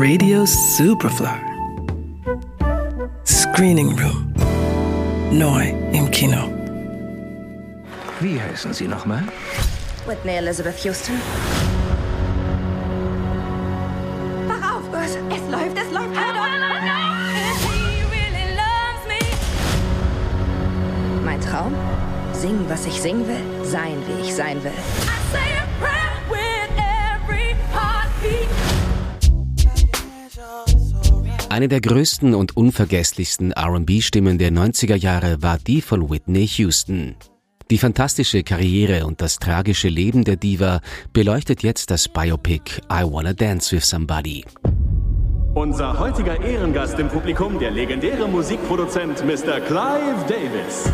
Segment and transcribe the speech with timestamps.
[0.00, 1.40] Radio Superfly.
[3.24, 4.32] Screening Room.
[5.32, 6.48] Neu im Kino.
[8.20, 9.24] Wie heißen Sie nochmal?
[10.06, 11.14] Whitney Elizabeth Houston.
[14.46, 15.16] Wach auf, Gus.
[15.16, 16.16] Es läuft, es läuft.
[16.16, 16.46] Hör doch.
[21.24, 21.74] Mein Traum?
[22.32, 23.64] Singen, was ich singen will.
[23.64, 24.70] Sein, wie ich sein will.
[31.58, 37.16] Eine der größten und unvergesslichsten RB-Stimmen der 90er Jahre war die von Whitney Houston.
[37.68, 40.80] Die fantastische Karriere und das tragische Leben der Diva
[41.12, 44.44] beleuchtet jetzt das Biopic I Wanna Dance with Somebody.
[45.56, 49.58] Unser heutiger Ehrengast im Publikum, der legendäre Musikproduzent Mr.
[49.58, 50.84] Clive Davis.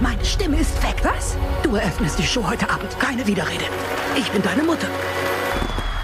[0.00, 0.96] Meine Stimme ist weg.
[1.04, 1.36] Was?
[1.62, 2.98] Du eröffnest die Show heute Abend.
[2.98, 3.66] Keine Widerrede.
[4.18, 4.88] Ich bin deine Mutter.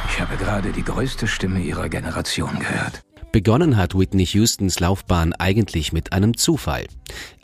[0.08, 3.02] Ich habe gerade die größte Stimme Ihrer Generation gehört.
[3.38, 6.88] Begonnen hat Whitney Houstons Laufbahn eigentlich mit einem Zufall.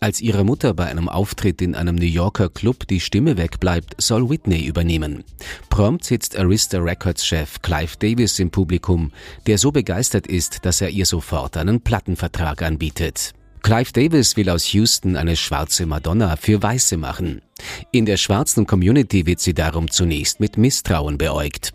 [0.00, 4.28] Als ihre Mutter bei einem Auftritt in einem New Yorker Club die Stimme wegbleibt, soll
[4.28, 5.22] Whitney übernehmen.
[5.70, 9.12] Prompt sitzt Arista Records Chef Clive Davis im Publikum,
[9.46, 13.32] der so begeistert ist, dass er ihr sofort einen Plattenvertrag anbietet.
[13.62, 17.40] Clive Davis will aus Houston eine schwarze Madonna für Weiße machen.
[17.92, 21.72] In der schwarzen Community wird sie darum zunächst mit Misstrauen beäugt.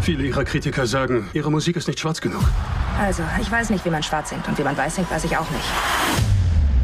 [0.00, 2.42] Viele Ihrer Kritiker sagen, Ihre Musik ist nicht schwarz genug.
[3.00, 5.36] Also, ich weiß nicht, wie man schwarz singt und wie man weiß singt, weiß ich
[5.36, 5.64] auch nicht.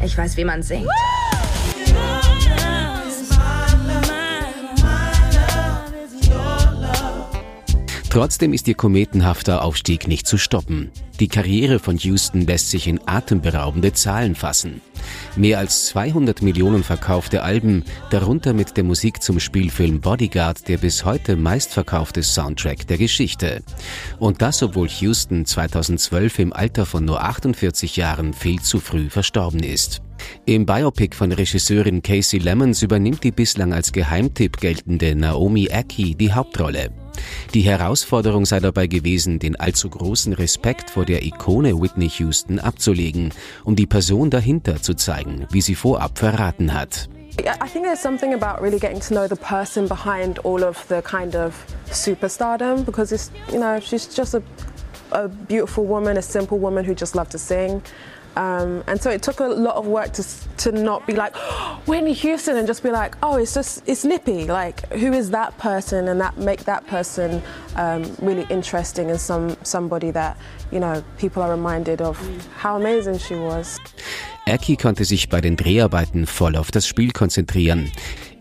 [0.03, 0.87] Ich weiß, wie man singt.
[8.11, 10.91] Trotzdem ist ihr kometenhafter Aufstieg nicht zu stoppen.
[11.21, 14.81] Die Karriere von Houston lässt sich in atemberaubende Zahlen fassen.
[15.37, 21.05] Mehr als 200 Millionen verkaufte Alben, darunter mit der Musik zum Spielfilm Bodyguard, der bis
[21.05, 23.63] heute meistverkaufte Soundtrack der Geschichte.
[24.19, 29.63] Und das, obwohl Houston 2012 im Alter von nur 48 Jahren viel zu früh verstorben
[29.63, 30.01] ist.
[30.45, 36.33] Im Biopic von Regisseurin Casey Lemons übernimmt die bislang als Geheimtipp geltende Naomi Aki die
[36.33, 36.91] Hauptrolle.
[37.53, 43.33] Die Herausforderung sei dabei gewesen, den allzu großen Respekt vor der Ikone Whitney Houston abzulegen,
[43.63, 47.09] um die Person dahinter zu zeigen, wie sie vorab verraten hat.
[47.39, 51.01] I think there's something about really getting to know the person behind all of the
[51.01, 51.55] kind of
[51.89, 54.43] superstardom because it's, you know, she's just a,
[55.11, 57.81] a beautiful woman, a simple woman who just loved to sing.
[58.35, 60.23] Um, and so it took a lot of work to
[60.57, 64.05] to not be like oh, Whitney Houston and just be like, oh, it's just it's
[64.05, 64.45] nippy.
[64.45, 67.41] Like, who is that person, and that make that person
[67.75, 70.37] um, really interesting and some somebody that
[70.71, 72.17] you know people are reminded of
[72.55, 73.79] how amazing she was.
[74.47, 77.91] Aki konnte sich bei den Dreharbeiten voll auf das Spiel konzentrieren.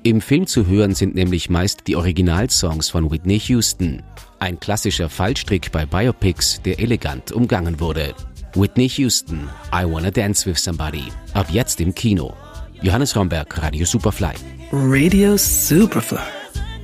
[0.03, 4.03] Im Film zu hören sind nämlich meist die Originalsongs von Whitney Houston.
[4.39, 8.15] Ein klassischer Fallstrick bei Biopics, der elegant umgangen wurde.
[8.57, 11.05] Whitney Houston, I Wanna Dance with Somebody.
[11.35, 12.35] Ab jetzt im Kino.
[12.83, 14.35] Johannes Romberg, Radio Superfly.
[14.73, 16.19] Radio Superfly.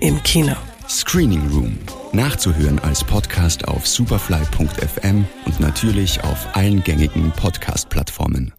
[0.00, 0.54] Im Kino.
[0.88, 1.78] Screening Room.
[2.12, 8.52] Nachzuhören als Podcast auf superfly.fm und natürlich auf allen gängigen Podcast-Plattformen.